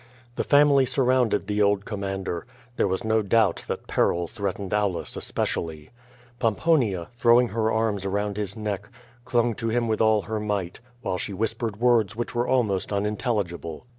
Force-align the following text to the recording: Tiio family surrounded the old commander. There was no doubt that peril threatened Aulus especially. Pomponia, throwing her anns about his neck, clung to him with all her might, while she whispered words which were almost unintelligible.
Tiio 0.35 0.43
family 0.43 0.85
surrounded 0.87 1.45
the 1.45 1.61
old 1.61 1.85
commander. 1.85 2.47
There 2.75 2.87
was 2.87 3.03
no 3.03 3.21
doubt 3.21 3.65
that 3.67 3.85
peril 3.85 4.27
threatened 4.27 4.73
Aulus 4.73 5.15
especially. 5.15 5.91
Pomponia, 6.39 7.09
throwing 7.13 7.49
her 7.49 7.71
anns 7.71 8.03
about 8.03 8.35
his 8.35 8.57
neck, 8.57 8.89
clung 9.25 9.53
to 9.53 9.69
him 9.69 9.87
with 9.87 10.01
all 10.01 10.23
her 10.23 10.39
might, 10.39 10.79
while 11.03 11.19
she 11.19 11.33
whispered 11.33 11.77
words 11.79 12.15
which 12.15 12.33
were 12.33 12.47
almost 12.47 12.91
unintelligible. 12.91 13.85